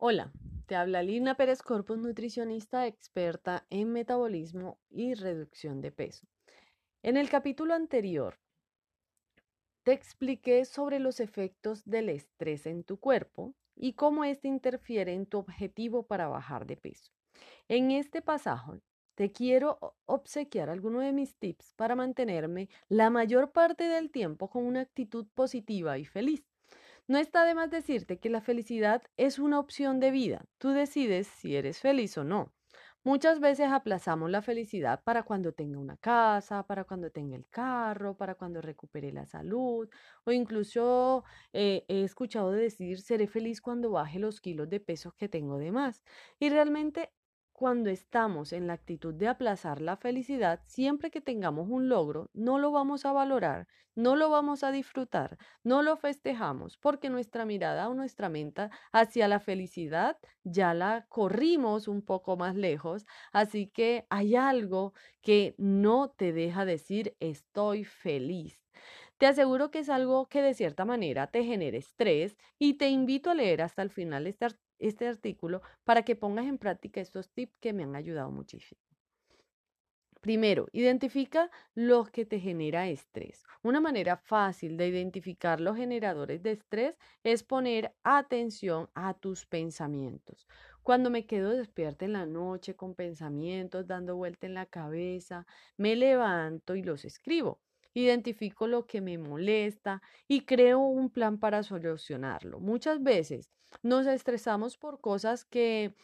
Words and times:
Hola, 0.00 0.30
te 0.66 0.76
habla 0.76 1.02
Lina 1.02 1.34
Pérez 1.34 1.60
Corpus, 1.60 1.98
nutricionista 1.98 2.86
experta 2.86 3.66
en 3.68 3.90
metabolismo 3.90 4.78
y 4.88 5.14
reducción 5.14 5.80
de 5.80 5.90
peso. 5.90 6.24
En 7.02 7.16
el 7.16 7.28
capítulo 7.28 7.74
anterior 7.74 8.38
te 9.82 9.90
expliqué 9.90 10.64
sobre 10.66 11.00
los 11.00 11.18
efectos 11.18 11.84
del 11.84 12.10
estrés 12.10 12.66
en 12.66 12.84
tu 12.84 13.00
cuerpo 13.00 13.56
y 13.74 13.94
cómo 13.94 14.22
éste 14.22 14.46
interfiere 14.46 15.14
en 15.14 15.26
tu 15.26 15.38
objetivo 15.38 16.06
para 16.06 16.28
bajar 16.28 16.64
de 16.64 16.76
peso. 16.76 17.10
En 17.66 17.90
este 17.90 18.22
pasaje 18.22 18.80
te 19.16 19.32
quiero 19.32 19.96
obsequiar 20.06 20.70
algunos 20.70 21.02
de 21.02 21.12
mis 21.12 21.34
tips 21.34 21.74
para 21.74 21.96
mantenerme 21.96 22.68
la 22.88 23.10
mayor 23.10 23.50
parte 23.50 23.82
del 23.82 24.12
tiempo 24.12 24.48
con 24.48 24.64
una 24.64 24.82
actitud 24.82 25.26
positiva 25.34 25.98
y 25.98 26.04
feliz. 26.04 26.47
No 27.08 27.18
está 27.18 27.44
de 27.44 27.54
más 27.54 27.70
decirte 27.70 28.18
que 28.18 28.28
la 28.28 28.42
felicidad 28.42 29.02
es 29.16 29.38
una 29.38 29.58
opción 29.58 29.98
de 29.98 30.10
vida. 30.10 30.44
Tú 30.58 30.70
decides 30.70 31.26
si 31.26 31.56
eres 31.56 31.80
feliz 31.80 32.18
o 32.18 32.24
no. 32.24 32.52
Muchas 33.02 33.40
veces 33.40 33.68
aplazamos 33.70 34.30
la 34.30 34.42
felicidad 34.42 35.02
para 35.04 35.22
cuando 35.22 35.52
tenga 35.52 35.78
una 35.78 35.96
casa, 35.96 36.64
para 36.66 36.84
cuando 36.84 37.10
tenga 37.10 37.36
el 37.36 37.48
carro, 37.48 38.16
para 38.16 38.34
cuando 38.34 38.60
recupere 38.60 39.12
la 39.12 39.24
salud, 39.24 39.88
o 40.24 40.32
incluso 40.32 41.24
eh, 41.54 41.86
he 41.88 42.02
escuchado 42.04 42.50
decir, 42.50 43.00
seré 43.00 43.26
feliz 43.26 43.62
cuando 43.62 43.90
baje 43.90 44.18
los 44.18 44.40
kilos 44.42 44.68
de 44.68 44.80
peso 44.80 45.14
que 45.16 45.28
tengo 45.30 45.56
de 45.58 45.72
más. 45.72 46.02
Y 46.38 46.50
realmente 46.50 47.10
cuando 47.58 47.90
estamos 47.90 48.52
en 48.52 48.68
la 48.68 48.74
actitud 48.74 49.12
de 49.12 49.26
aplazar 49.26 49.80
la 49.80 49.96
felicidad, 49.96 50.60
siempre 50.66 51.10
que 51.10 51.20
tengamos 51.20 51.66
un 51.68 51.88
logro, 51.88 52.30
no 52.32 52.56
lo 52.56 52.70
vamos 52.70 53.04
a 53.04 53.10
valorar, 53.10 53.66
no 53.96 54.14
lo 54.14 54.30
vamos 54.30 54.62
a 54.62 54.70
disfrutar, 54.70 55.38
no 55.64 55.82
lo 55.82 55.96
festejamos, 55.96 56.78
porque 56.78 57.10
nuestra 57.10 57.44
mirada 57.46 57.88
o 57.88 57.94
nuestra 57.94 58.28
mente 58.28 58.70
hacia 58.92 59.26
la 59.26 59.40
felicidad 59.40 60.18
ya 60.44 60.72
la 60.72 61.06
corrimos 61.08 61.88
un 61.88 62.02
poco 62.02 62.36
más 62.36 62.54
lejos, 62.54 63.06
así 63.32 63.66
que 63.66 64.06
hay 64.08 64.36
algo 64.36 64.94
que 65.20 65.56
no 65.58 66.10
te 66.10 66.32
deja 66.32 66.64
decir 66.64 67.16
estoy 67.18 67.82
feliz. 67.82 68.68
Te 69.18 69.26
aseguro 69.26 69.72
que 69.72 69.80
es 69.80 69.88
algo 69.88 70.28
que 70.28 70.42
de 70.42 70.54
cierta 70.54 70.84
manera 70.84 71.26
te 71.26 71.42
genera 71.42 71.76
estrés 71.76 72.36
y 72.56 72.74
te 72.74 72.88
invito 72.88 73.30
a 73.30 73.34
leer 73.34 73.62
hasta 73.62 73.82
el 73.82 73.90
final 73.90 74.28
este, 74.28 74.46
este 74.78 75.06
artículo 75.06 75.62
para 75.84 76.02
que 76.02 76.16
pongas 76.16 76.46
en 76.46 76.58
práctica 76.58 77.00
estos 77.00 77.30
tips 77.30 77.58
que 77.58 77.72
me 77.72 77.84
han 77.84 77.96
ayudado 77.96 78.30
muchísimo. 78.30 78.80
Primero, 80.20 80.66
identifica 80.72 81.48
lo 81.74 82.04
que 82.04 82.26
te 82.26 82.40
genera 82.40 82.88
estrés. 82.88 83.44
Una 83.62 83.80
manera 83.80 84.16
fácil 84.16 84.76
de 84.76 84.88
identificar 84.88 85.60
los 85.60 85.76
generadores 85.76 86.42
de 86.42 86.52
estrés 86.52 86.96
es 87.22 87.44
poner 87.44 87.94
atención 88.02 88.90
a 88.94 89.14
tus 89.14 89.46
pensamientos. 89.46 90.48
Cuando 90.82 91.08
me 91.10 91.26
quedo 91.26 91.50
despierta 91.50 92.04
en 92.04 92.14
la 92.14 92.26
noche 92.26 92.74
con 92.74 92.94
pensamientos 92.94 93.86
dando 93.86 94.16
vuelta 94.16 94.46
en 94.46 94.54
la 94.54 94.66
cabeza, 94.66 95.46
me 95.76 95.94
levanto 95.94 96.74
y 96.74 96.82
los 96.82 97.04
escribo 97.04 97.60
identifico 97.94 98.66
lo 98.66 98.86
que 98.86 99.00
me 99.00 99.18
molesta 99.18 100.00
y 100.26 100.44
creo 100.44 100.80
un 100.80 101.10
plan 101.10 101.38
para 101.38 101.62
solucionarlo. 101.62 102.60
Muchas 102.60 103.02
veces 103.02 103.50
nos 103.82 104.06
estresamos 104.06 104.76
por 104.78 105.00
cosas 105.00 105.44
que 105.44 105.94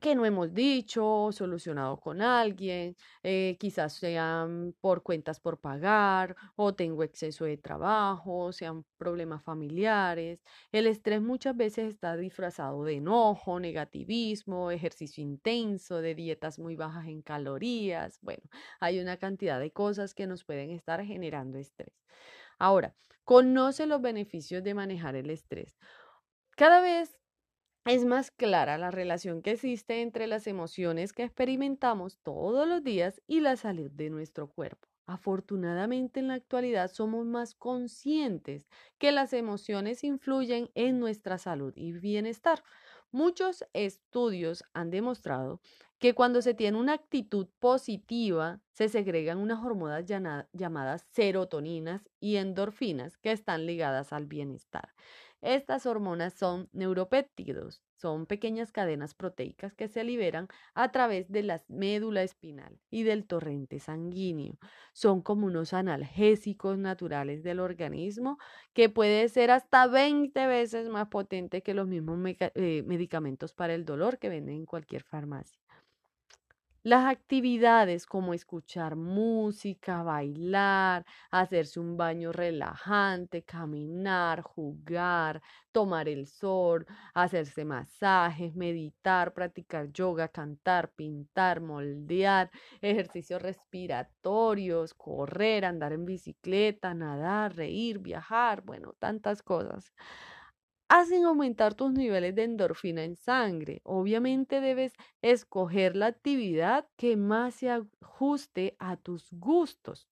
que 0.00 0.14
no 0.14 0.26
hemos 0.26 0.52
dicho, 0.52 1.30
solucionado 1.32 1.98
con 1.98 2.20
alguien, 2.20 2.96
eh, 3.22 3.56
quizás 3.58 3.94
sean 3.94 4.74
por 4.80 5.02
cuentas 5.02 5.40
por 5.40 5.58
pagar 5.58 6.36
o 6.54 6.74
tengo 6.74 7.02
exceso 7.02 7.44
de 7.46 7.56
trabajo, 7.56 8.52
sean 8.52 8.84
problemas 8.98 9.42
familiares. 9.42 10.42
El 10.70 10.86
estrés 10.86 11.22
muchas 11.22 11.56
veces 11.56 11.88
está 11.88 12.16
disfrazado 12.16 12.84
de 12.84 12.94
enojo, 12.96 13.58
negativismo, 13.58 14.70
ejercicio 14.70 15.22
intenso, 15.22 16.00
de 16.02 16.14
dietas 16.14 16.58
muy 16.58 16.76
bajas 16.76 17.06
en 17.06 17.22
calorías. 17.22 18.18
Bueno, 18.20 18.42
hay 18.80 19.00
una 19.00 19.16
cantidad 19.16 19.58
de 19.60 19.72
cosas 19.72 20.14
que 20.14 20.26
nos 20.26 20.44
pueden 20.44 20.70
estar 20.70 21.02
generando 21.04 21.58
estrés. 21.58 21.94
Ahora, 22.58 22.94
conoce 23.24 23.86
los 23.86 24.00
beneficios 24.02 24.62
de 24.62 24.74
manejar 24.74 25.16
el 25.16 25.30
estrés. 25.30 25.78
Cada 26.56 26.80
vez 26.80 27.18
es 27.86 28.04
más 28.04 28.30
clara 28.32 28.78
la 28.78 28.90
relación 28.90 29.42
que 29.42 29.52
existe 29.52 30.02
entre 30.02 30.26
las 30.26 30.46
emociones 30.46 31.12
que 31.12 31.22
experimentamos 31.22 32.18
todos 32.22 32.66
los 32.66 32.82
días 32.82 33.22
y 33.28 33.40
la 33.40 33.56
salud 33.56 33.90
de 33.92 34.10
nuestro 34.10 34.48
cuerpo. 34.48 34.88
Afortunadamente 35.06 36.18
en 36.18 36.26
la 36.28 36.34
actualidad 36.34 36.90
somos 36.90 37.24
más 37.24 37.54
conscientes 37.54 38.68
que 38.98 39.12
las 39.12 39.32
emociones 39.32 40.02
influyen 40.02 40.68
en 40.74 40.98
nuestra 40.98 41.38
salud 41.38 41.72
y 41.76 41.92
bienestar. 41.92 42.64
Muchos 43.12 43.64
estudios 43.72 44.64
han 44.74 44.90
demostrado 44.90 45.60
que 46.00 46.12
cuando 46.14 46.42
se 46.42 46.54
tiene 46.54 46.78
una 46.78 46.94
actitud 46.94 47.46
positiva, 47.60 48.60
se 48.72 48.88
segregan 48.88 49.38
unas 49.38 49.64
hormonas 49.64 50.04
llamadas 50.52 51.06
serotoninas 51.12 52.10
y 52.18 52.36
endorfinas 52.36 53.16
que 53.16 53.30
están 53.30 53.64
ligadas 53.64 54.12
al 54.12 54.26
bienestar. 54.26 54.92
Estas 55.42 55.86
hormonas 55.86 56.34
son 56.34 56.68
neuropéptidos, 56.72 57.82
son 57.94 58.26
pequeñas 58.26 58.72
cadenas 58.72 59.14
proteicas 59.14 59.74
que 59.74 59.88
se 59.88 60.02
liberan 60.04 60.48
a 60.74 60.90
través 60.90 61.30
de 61.30 61.42
la 61.42 61.62
médula 61.68 62.22
espinal 62.22 62.78
y 62.90 63.04
del 63.04 63.26
torrente 63.26 63.78
sanguíneo. 63.78 64.58
Son 64.92 65.22
como 65.22 65.46
unos 65.46 65.72
analgésicos 65.72 66.78
naturales 66.78 67.42
del 67.42 67.60
organismo 67.60 68.38
que 68.72 68.88
puede 68.88 69.28
ser 69.28 69.50
hasta 69.50 69.86
20 69.86 70.46
veces 70.46 70.88
más 70.88 71.08
potente 71.08 71.62
que 71.62 71.74
los 71.74 71.86
mismos 71.86 72.18
eh, 72.38 72.82
medicamentos 72.86 73.52
para 73.54 73.74
el 73.74 73.84
dolor 73.84 74.18
que 74.18 74.28
venden 74.28 74.56
en 74.56 74.66
cualquier 74.66 75.02
farmacia. 75.04 75.60
Las 76.86 77.06
actividades 77.06 78.06
como 78.06 78.32
escuchar 78.32 78.94
música, 78.94 80.04
bailar, 80.04 81.04
hacerse 81.32 81.80
un 81.80 81.96
baño 81.96 82.30
relajante, 82.30 83.42
caminar, 83.42 84.42
jugar, 84.42 85.42
tomar 85.72 86.08
el 86.08 86.28
sol, 86.28 86.86
hacerse 87.12 87.64
masajes, 87.64 88.54
meditar, 88.54 89.34
practicar 89.34 89.90
yoga, 89.90 90.28
cantar, 90.28 90.92
pintar, 90.92 91.60
moldear, 91.60 92.52
ejercicios 92.80 93.42
respiratorios, 93.42 94.94
correr, 94.94 95.64
andar 95.64 95.92
en 95.92 96.04
bicicleta, 96.04 96.94
nadar, 96.94 97.56
reír, 97.56 97.98
viajar, 97.98 98.62
bueno, 98.62 98.94
tantas 99.00 99.42
cosas 99.42 99.92
hacen 100.88 101.24
aumentar 101.24 101.74
tus 101.74 101.92
niveles 101.92 102.34
de 102.34 102.44
endorfina 102.44 103.04
en 103.04 103.16
sangre. 103.16 103.80
Obviamente 103.84 104.60
debes 104.60 104.94
escoger 105.22 105.96
la 105.96 106.06
actividad 106.06 106.88
que 106.96 107.16
más 107.16 107.54
se 107.56 107.70
ajuste 107.70 108.76
a 108.78 108.96
tus 108.96 109.28
gustos. 109.32 110.08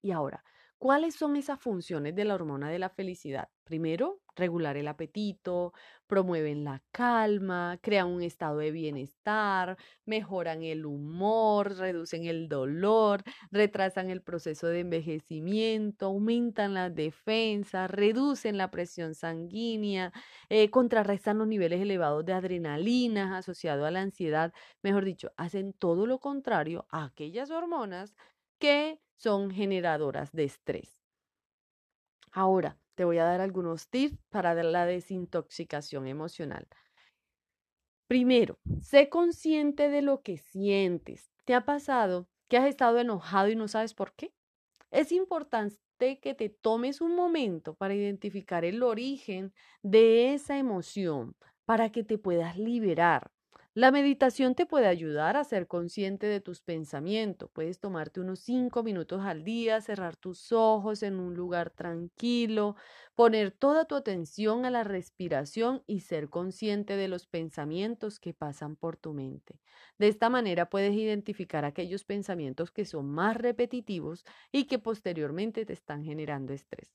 Y 0.00 0.12
ahora, 0.12 0.44
¿Cuáles 0.78 1.14
son 1.16 1.36
esas 1.36 1.60
funciones 1.60 2.14
de 2.16 2.24
la 2.24 2.34
hormona 2.34 2.68
de 2.68 2.78
la 2.80 2.88
felicidad? 2.90 3.51
Primero, 3.64 4.20
regular 4.34 4.76
el 4.76 4.88
apetito, 4.88 5.72
promueven 6.08 6.64
la 6.64 6.82
calma, 6.90 7.78
crean 7.80 8.08
un 8.08 8.22
estado 8.22 8.58
de 8.58 8.72
bienestar, 8.72 9.78
mejoran 10.04 10.62
el 10.64 10.84
humor, 10.84 11.76
reducen 11.76 12.24
el 12.26 12.48
dolor, 12.48 13.22
retrasan 13.52 14.10
el 14.10 14.20
proceso 14.20 14.66
de 14.66 14.80
envejecimiento, 14.80 16.06
aumentan 16.06 16.74
las 16.74 16.92
defensas, 16.94 17.88
reducen 17.90 18.58
la 18.58 18.70
presión 18.70 19.14
sanguínea, 19.14 20.12
eh, 20.48 20.68
contrarrestan 20.70 21.38
los 21.38 21.46
niveles 21.46 21.80
elevados 21.80 22.24
de 22.24 22.32
adrenalina 22.32 23.36
asociados 23.38 23.86
a 23.86 23.90
la 23.92 24.00
ansiedad. 24.00 24.52
Mejor 24.82 25.04
dicho, 25.04 25.32
hacen 25.36 25.72
todo 25.72 26.06
lo 26.06 26.18
contrario 26.18 26.86
a 26.90 27.04
aquellas 27.04 27.50
hormonas 27.50 28.14
que 28.58 29.00
son 29.14 29.50
generadoras 29.50 30.32
de 30.32 30.44
estrés. 30.44 31.00
Ahora, 32.32 32.78
te 32.94 33.04
voy 33.04 33.18
a 33.18 33.24
dar 33.24 33.40
algunos 33.40 33.88
tips 33.90 34.18
para 34.30 34.54
la 34.54 34.86
desintoxicación 34.86 36.06
emocional. 36.06 36.68
Primero, 38.08 38.58
sé 38.80 39.08
consciente 39.08 39.88
de 39.88 40.02
lo 40.02 40.22
que 40.22 40.36
sientes. 40.38 41.30
¿Te 41.44 41.54
ha 41.54 41.64
pasado 41.64 42.28
que 42.48 42.56
has 42.58 42.66
estado 42.68 42.98
enojado 42.98 43.48
y 43.48 43.56
no 43.56 43.68
sabes 43.68 43.94
por 43.94 44.14
qué? 44.14 44.34
Es 44.90 45.12
importante 45.12 46.20
que 46.20 46.34
te 46.34 46.50
tomes 46.50 47.00
un 47.00 47.14
momento 47.16 47.74
para 47.76 47.94
identificar 47.94 48.64
el 48.64 48.82
origen 48.82 49.54
de 49.82 50.34
esa 50.34 50.58
emoción, 50.58 51.36
para 51.66 51.90
que 51.92 52.04
te 52.04 52.18
puedas 52.18 52.58
liberar. 52.58 53.32
La 53.74 53.90
meditación 53.90 54.54
te 54.54 54.66
puede 54.66 54.86
ayudar 54.86 55.36
a 55.36 55.44
ser 55.44 55.66
consciente 55.66 56.26
de 56.26 56.40
tus 56.42 56.60
pensamientos. 56.60 57.50
Puedes 57.52 57.80
tomarte 57.80 58.20
unos 58.20 58.40
cinco 58.40 58.82
minutos 58.82 59.22
al 59.24 59.44
día, 59.44 59.80
cerrar 59.80 60.16
tus 60.16 60.52
ojos 60.52 61.02
en 61.02 61.18
un 61.18 61.34
lugar 61.34 61.70
tranquilo, 61.70 62.76
poner 63.14 63.50
toda 63.50 63.86
tu 63.86 63.94
atención 63.94 64.66
a 64.66 64.70
la 64.70 64.84
respiración 64.84 65.82
y 65.86 66.00
ser 66.00 66.28
consciente 66.28 66.96
de 66.96 67.08
los 67.08 67.26
pensamientos 67.26 68.20
que 68.20 68.34
pasan 68.34 68.76
por 68.76 68.98
tu 68.98 69.14
mente. 69.14 69.60
De 69.98 70.08
esta 70.08 70.28
manera 70.28 70.68
puedes 70.68 70.92
identificar 70.94 71.64
aquellos 71.64 72.04
pensamientos 72.04 72.70
que 72.72 72.84
son 72.84 73.06
más 73.06 73.36
repetitivos 73.38 74.24
y 74.52 74.64
que 74.66 74.78
posteriormente 74.80 75.64
te 75.64 75.72
están 75.72 76.04
generando 76.04 76.52
estrés. 76.52 76.92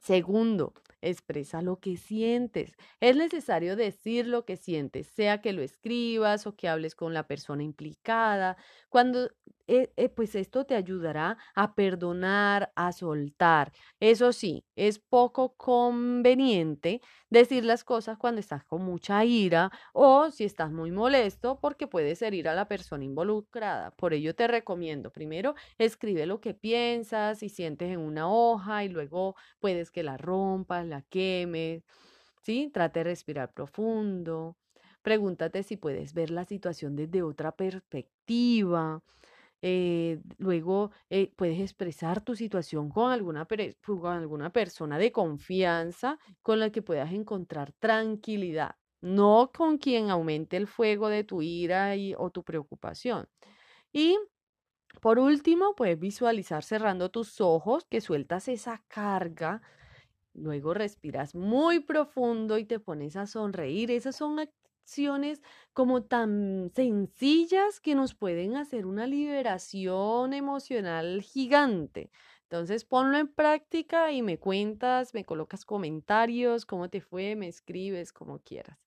Segundo, 0.00 0.72
expresa 1.02 1.60
lo 1.62 1.78
que 1.78 1.96
sientes. 1.96 2.76
Es 3.00 3.16
necesario 3.16 3.76
decir 3.76 4.26
lo 4.26 4.44
que 4.46 4.56
sientes, 4.56 5.06
sea 5.08 5.40
que 5.42 5.52
lo 5.52 5.62
escribas 5.62 6.46
o 6.46 6.56
que 6.56 6.68
hables 6.68 6.94
con 6.94 7.12
la 7.14 7.26
persona 7.26 7.62
implicada. 7.62 8.56
Cuando, 8.88 9.30
eh, 9.72 9.92
eh, 9.96 10.08
pues 10.08 10.34
esto 10.34 10.64
te 10.66 10.74
ayudará 10.74 11.38
a 11.54 11.74
perdonar, 11.74 12.72
a 12.76 12.92
soltar. 12.92 13.72
Eso 14.00 14.32
sí, 14.32 14.64
es 14.76 14.98
poco 14.98 15.54
conveniente 15.56 17.00
decir 17.30 17.64
las 17.64 17.84
cosas 17.84 18.18
cuando 18.18 18.40
estás 18.40 18.64
con 18.64 18.82
mucha 18.84 19.24
ira 19.24 19.70
o 19.92 20.30
si 20.30 20.44
estás 20.44 20.72
muy 20.72 20.90
molesto 20.90 21.60
porque 21.60 21.86
puedes 21.86 22.20
herir 22.22 22.48
a 22.48 22.54
la 22.54 22.66
persona 22.68 23.04
involucrada. 23.04 23.92
Por 23.92 24.12
ello 24.14 24.34
te 24.34 24.48
recomiendo, 24.48 25.12
primero, 25.12 25.54
escribe 25.78 26.26
lo 26.26 26.40
que 26.40 26.54
piensas 26.54 27.42
y 27.42 27.48
sientes 27.48 27.90
en 27.90 28.00
una 28.00 28.28
hoja 28.30 28.84
y 28.84 28.88
luego 28.88 29.36
puedes 29.60 29.90
que 29.90 30.02
la 30.02 30.16
rompas, 30.16 30.86
la 30.86 31.02
quemes, 31.02 31.84
¿sí? 32.42 32.70
Trate 32.72 33.00
de 33.00 33.04
respirar 33.04 33.52
profundo. 33.52 34.56
Pregúntate 35.02 35.62
si 35.62 35.76
puedes 35.76 36.12
ver 36.14 36.30
la 36.30 36.44
situación 36.44 36.96
desde 36.96 37.22
otra 37.22 37.52
perspectiva. 37.52 39.02
Eh, 39.62 40.20
luego 40.38 40.90
eh, 41.10 41.32
puedes 41.36 41.60
expresar 41.60 42.22
tu 42.22 42.34
situación 42.34 42.88
con 42.90 43.12
alguna, 43.12 43.46
con 43.84 44.06
alguna 44.12 44.50
persona 44.52 44.98
de 44.98 45.12
confianza 45.12 46.18
con 46.42 46.60
la 46.60 46.70
que 46.70 46.82
puedas 46.82 47.12
encontrar 47.12 47.72
tranquilidad, 47.74 48.76
no 49.02 49.50
con 49.54 49.76
quien 49.78 50.10
aumente 50.10 50.56
el 50.56 50.66
fuego 50.66 51.08
de 51.08 51.24
tu 51.24 51.42
ira 51.42 51.94
y, 51.96 52.14
o 52.16 52.30
tu 52.30 52.42
preocupación. 52.44 53.28
Y 53.92 54.18
por 55.00 55.18
último, 55.18 55.74
puedes 55.76 55.98
visualizar 55.98 56.62
cerrando 56.64 57.10
tus 57.10 57.40
ojos 57.40 57.86
que 57.88 58.00
sueltas 58.00 58.48
esa 58.48 58.84
carga. 58.88 59.62
Luego 60.34 60.74
respiras 60.74 61.34
muy 61.34 61.80
profundo 61.80 62.58
y 62.58 62.64
te 62.66 62.80
pones 62.80 63.16
a 63.16 63.26
sonreír. 63.26 63.90
Esas 63.90 64.16
son 64.16 64.36
acciones 64.82 65.42
como 65.72 66.02
tan 66.02 66.70
sencillas 66.74 67.80
que 67.80 67.94
nos 67.94 68.14
pueden 68.14 68.56
hacer 68.56 68.86
una 68.86 69.06
liberación 69.06 70.32
emocional 70.32 71.22
gigante. 71.22 72.10
Entonces 72.42 72.84
ponlo 72.84 73.18
en 73.18 73.28
práctica 73.28 74.10
y 74.12 74.22
me 74.22 74.38
cuentas, 74.38 75.14
me 75.14 75.24
colocas 75.24 75.64
comentarios, 75.64 76.66
cómo 76.66 76.88
te 76.88 77.00
fue, 77.00 77.36
me 77.36 77.48
escribes, 77.48 78.12
como 78.12 78.40
quieras. 78.40 78.78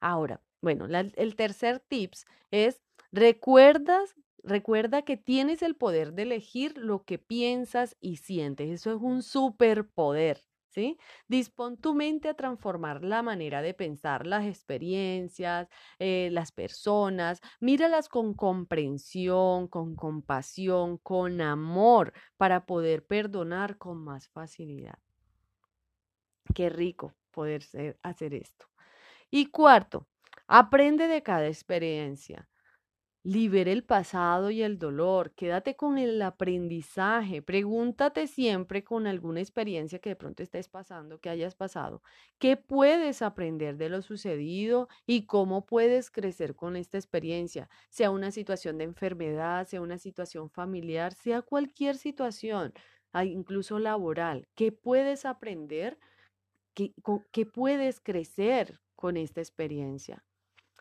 Ahora, 0.00 0.42
bueno, 0.60 0.86
el 0.86 1.36
tercer 1.36 1.80
tips 1.80 2.26
es 2.50 2.82
recuerdas 3.12 4.14
Recuerda 4.46 5.02
que 5.02 5.16
tienes 5.16 5.60
el 5.60 5.74
poder 5.74 6.12
de 6.12 6.22
elegir 6.22 6.78
lo 6.78 7.04
que 7.04 7.18
piensas 7.18 7.96
y 8.00 8.18
sientes. 8.18 8.70
Eso 8.70 8.92
es 8.94 9.02
un 9.02 9.24
superpoder. 9.24 10.45
¿Sí? 10.76 10.98
Dispón 11.26 11.78
tu 11.78 11.94
mente 11.94 12.28
a 12.28 12.34
transformar 12.34 13.02
la 13.02 13.22
manera 13.22 13.62
de 13.62 13.72
pensar 13.72 14.26
las 14.26 14.44
experiencias, 14.44 15.68
eh, 15.98 16.28
las 16.32 16.52
personas, 16.52 17.40
míralas 17.60 18.10
con 18.10 18.34
comprensión, 18.34 19.68
con 19.68 19.96
compasión, 19.96 20.98
con 20.98 21.40
amor, 21.40 22.12
para 22.36 22.66
poder 22.66 23.06
perdonar 23.06 23.78
con 23.78 24.04
más 24.04 24.28
facilidad. 24.28 24.98
Qué 26.54 26.68
rico 26.68 27.14
poder 27.30 27.62
hacer 28.02 28.34
esto. 28.34 28.66
Y 29.30 29.46
cuarto, 29.50 30.08
aprende 30.48 31.08
de 31.08 31.22
cada 31.22 31.46
experiencia. 31.48 32.48
Libera 33.26 33.72
el 33.72 33.82
pasado 33.82 34.52
y 34.52 34.62
el 34.62 34.78
dolor, 34.78 35.32
quédate 35.34 35.74
con 35.74 35.98
el 35.98 36.22
aprendizaje, 36.22 37.42
pregúntate 37.42 38.28
siempre 38.28 38.84
con 38.84 39.08
alguna 39.08 39.40
experiencia 39.40 39.98
que 39.98 40.10
de 40.10 40.14
pronto 40.14 40.44
estés 40.44 40.68
pasando, 40.68 41.18
que 41.18 41.28
hayas 41.28 41.56
pasado, 41.56 42.04
¿qué 42.38 42.56
puedes 42.56 43.22
aprender 43.22 43.78
de 43.78 43.88
lo 43.88 44.00
sucedido 44.00 44.88
y 45.06 45.26
cómo 45.26 45.66
puedes 45.66 46.12
crecer 46.12 46.54
con 46.54 46.76
esta 46.76 46.98
experiencia? 46.98 47.68
Sea 47.88 48.12
una 48.12 48.30
situación 48.30 48.78
de 48.78 48.84
enfermedad, 48.84 49.66
sea 49.66 49.80
una 49.80 49.98
situación 49.98 50.48
familiar, 50.48 51.12
sea 51.12 51.42
cualquier 51.42 51.96
situación, 51.96 52.74
incluso 53.24 53.80
laboral, 53.80 54.46
¿qué 54.54 54.70
puedes 54.70 55.24
aprender? 55.24 55.98
¿Qué, 56.74 56.94
qué 57.32 57.44
puedes 57.44 57.98
crecer 57.98 58.78
con 58.94 59.16
esta 59.16 59.40
experiencia? 59.40 60.24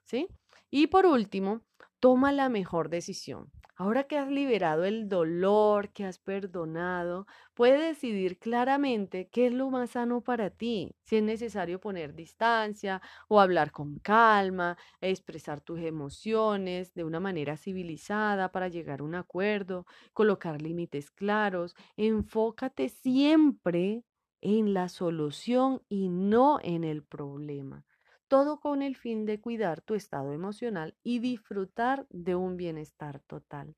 ¿Sí? 0.03 0.27
Y 0.69 0.87
por 0.87 1.07
último, 1.07 1.61
toma 1.99 2.31
la 2.31 2.49
mejor 2.49 2.89
decisión. 2.89 3.51
Ahora 3.77 4.05
que 4.05 4.17
has 4.17 4.29
liberado 4.29 4.85
el 4.85 5.09
dolor, 5.09 5.91
que 5.91 6.05
has 6.05 6.17
perdonado, 6.17 7.27
puedes 7.53 7.81
decidir 7.81 8.39
claramente 8.39 9.27
qué 9.29 9.47
es 9.47 9.53
lo 9.53 9.69
más 9.69 9.91
sano 9.91 10.21
para 10.21 10.49
ti. 10.49 10.95
Si 11.03 11.17
es 11.17 11.23
necesario 11.23 11.81
poner 11.81 12.13
distancia 12.15 13.01
o 13.27 13.41
hablar 13.41 13.71
con 13.71 13.99
calma, 13.99 14.77
expresar 15.01 15.59
tus 15.59 15.81
emociones 15.81 16.93
de 16.93 17.03
una 17.03 17.19
manera 17.19 17.57
civilizada 17.57 18.49
para 18.51 18.69
llegar 18.69 19.01
a 19.01 19.03
un 19.03 19.15
acuerdo, 19.15 19.85
colocar 20.13 20.61
límites 20.61 21.11
claros. 21.11 21.75
Enfócate 21.97 22.87
siempre 22.87 24.03
en 24.41 24.73
la 24.73 24.87
solución 24.87 25.81
y 25.89 26.07
no 26.09 26.59
en 26.63 26.85
el 26.85 27.03
problema 27.03 27.85
todo 28.27 28.59
con 28.59 28.81
el 28.81 28.95
fin 28.95 29.25
de 29.25 29.39
cuidar 29.39 29.81
tu 29.81 29.95
estado 29.95 30.33
emocional 30.33 30.95
y 31.03 31.19
disfrutar 31.19 32.07
de 32.09 32.35
un 32.35 32.57
bienestar 32.57 33.19
total. 33.21 33.75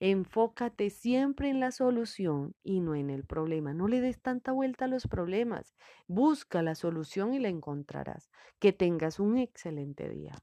Enfócate 0.00 0.90
siempre 0.90 1.48
en 1.50 1.58
la 1.58 1.72
solución 1.72 2.54
y 2.62 2.80
no 2.80 2.94
en 2.94 3.10
el 3.10 3.24
problema. 3.24 3.74
No 3.74 3.88
le 3.88 4.00
des 4.00 4.20
tanta 4.20 4.52
vuelta 4.52 4.84
a 4.84 4.88
los 4.88 5.08
problemas. 5.08 5.74
Busca 6.06 6.62
la 6.62 6.76
solución 6.76 7.34
y 7.34 7.40
la 7.40 7.48
encontrarás. 7.48 8.30
Que 8.60 8.72
tengas 8.72 9.18
un 9.18 9.38
excelente 9.38 10.08
día. 10.08 10.36